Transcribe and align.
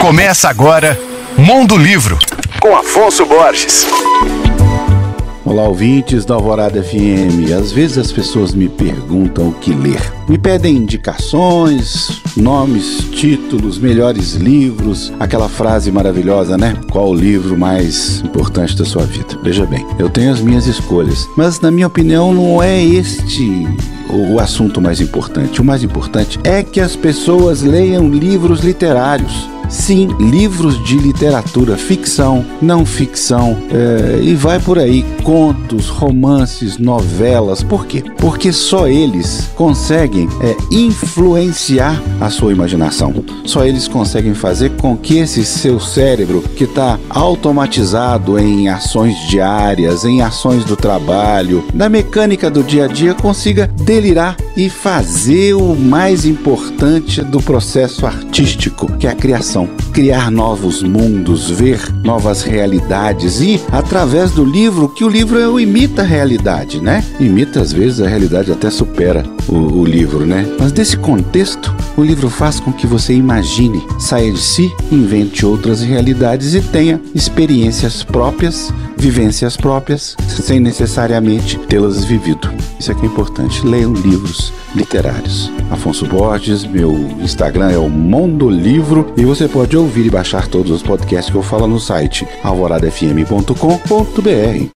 Começa 0.00 0.48
agora 0.48 0.98
Mundo 1.36 1.76
Livro, 1.76 2.18
com 2.58 2.74
Afonso 2.74 3.26
Borges. 3.26 3.86
Olá, 5.44 5.68
ouvintes 5.68 6.24
da 6.24 6.34
Alvorada 6.34 6.82
FM. 6.82 7.52
Às 7.54 7.70
vezes 7.70 7.98
as 7.98 8.10
pessoas 8.10 8.54
me 8.54 8.66
perguntam 8.66 9.50
o 9.50 9.52
que 9.52 9.74
ler. 9.74 10.00
Me 10.26 10.38
pedem 10.38 10.76
indicações, 10.76 12.22
nomes, 12.34 13.10
títulos, 13.10 13.78
melhores 13.78 14.32
livros, 14.32 15.12
aquela 15.20 15.50
frase 15.50 15.92
maravilhosa, 15.92 16.56
né? 16.56 16.74
Qual 16.90 17.10
o 17.10 17.14
livro 17.14 17.58
mais 17.58 18.22
importante 18.22 18.74
da 18.74 18.86
sua 18.86 19.04
vida? 19.04 19.38
Veja 19.42 19.66
bem, 19.66 19.86
eu 19.98 20.08
tenho 20.08 20.32
as 20.32 20.40
minhas 20.40 20.66
escolhas, 20.66 21.28
mas 21.36 21.60
na 21.60 21.70
minha 21.70 21.86
opinião 21.86 22.32
não 22.32 22.62
é 22.62 22.82
este 22.82 23.68
o 24.08 24.40
assunto 24.40 24.80
mais 24.80 24.98
importante. 24.98 25.60
O 25.60 25.64
mais 25.64 25.84
importante 25.84 26.40
é 26.42 26.62
que 26.62 26.80
as 26.80 26.96
pessoas 26.96 27.60
leiam 27.60 28.08
livros 28.08 28.60
literários. 28.60 29.59
Sim, 29.70 30.08
livros 30.18 30.82
de 30.84 30.98
literatura, 30.98 31.76
ficção, 31.76 32.44
não 32.60 32.84
ficção, 32.84 33.56
é, 33.70 34.20
e 34.20 34.34
vai 34.34 34.58
por 34.58 34.80
aí, 34.80 35.04
contos, 35.22 35.88
romances, 35.88 36.76
novelas. 36.76 37.62
Por 37.62 37.86
quê? 37.86 38.02
Porque 38.18 38.52
só 38.52 38.88
eles 38.88 39.48
conseguem 39.54 40.28
é, 40.40 40.56
influenciar 40.72 42.02
a 42.20 42.30
sua 42.30 42.52
imaginação. 42.52 43.24
Só 43.44 43.64
eles 43.64 43.88
conseguem 43.88 44.34
fazer 44.34 44.70
com 44.76 44.96
que 44.96 45.18
esse 45.18 45.44
seu 45.44 45.80
cérebro, 45.80 46.42
que 46.56 46.64
está 46.64 46.98
automatizado 47.08 48.38
em 48.38 48.68
ações 48.68 49.16
diárias, 49.28 50.04
em 50.04 50.22
ações 50.22 50.64
do 50.64 50.76
trabalho, 50.76 51.64
na 51.74 51.88
mecânica 51.88 52.50
do 52.50 52.62
dia 52.62 52.84
a 52.84 52.88
dia, 52.88 53.14
consiga 53.14 53.66
delirar 53.66 54.36
e 54.56 54.68
fazer 54.68 55.54
o 55.54 55.74
mais 55.74 56.24
importante 56.24 57.22
do 57.22 57.40
processo 57.40 58.06
artístico, 58.06 58.90
que 58.98 59.06
é 59.06 59.10
a 59.10 59.14
criação. 59.14 59.68
Criar 59.92 60.30
novos 60.30 60.82
mundos, 60.82 61.50
ver 61.50 61.80
novas 62.04 62.42
realidades 62.42 63.40
e, 63.40 63.60
através 63.72 64.32
do 64.32 64.44
livro, 64.44 64.88
que 64.88 65.04
o 65.04 65.08
livro 65.08 65.58
imita 65.58 66.02
a 66.02 66.04
realidade, 66.04 66.80
né? 66.80 67.04
Imita, 67.18 67.60
às 67.60 67.72
vezes, 67.72 68.00
a 68.00 68.08
realidade 68.08 68.52
até 68.52 68.70
supera 68.70 69.24
o, 69.48 69.56
o 69.56 69.84
livro, 69.84 70.26
né? 70.26 70.46
Mas 70.58 70.72
desse 70.72 70.96
contexto, 70.96 71.74
o 72.00 72.04
livro 72.04 72.30
faz 72.30 72.58
com 72.58 72.72
que 72.72 72.86
você 72.86 73.12
imagine, 73.12 73.86
saia 73.98 74.32
de 74.32 74.40
si, 74.40 74.74
invente 74.90 75.44
outras 75.44 75.82
realidades 75.82 76.54
e 76.54 76.62
tenha 76.62 76.98
experiências 77.14 78.02
próprias, 78.02 78.72
vivências 78.96 79.56
próprias, 79.56 80.16
sem 80.26 80.58
necessariamente 80.58 81.58
tê-las 81.58 82.02
vivido. 82.04 82.50
Isso 82.78 82.90
é 82.90 82.94
que 82.94 83.02
é 83.02 83.06
importante. 83.06 83.66
Leiam 83.66 83.92
livros 83.92 84.52
literários. 84.74 85.52
Afonso 85.70 86.06
Borges, 86.06 86.64
meu 86.64 86.94
Instagram 87.20 87.70
é 87.70 87.78
o 87.78 87.90
Mundo 87.90 88.48
Livro 88.48 89.12
e 89.16 89.24
você 89.24 89.46
pode 89.46 89.76
ouvir 89.76 90.06
e 90.06 90.10
baixar 90.10 90.48
todos 90.48 90.72
os 90.72 90.82
podcasts 90.82 91.30
que 91.30 91.36
eu 91.36 91.42
falo 91.42 91.66
no 91.66 91.78
site 91.78 92.26
alvoradafm.com.br. 92.42 94.68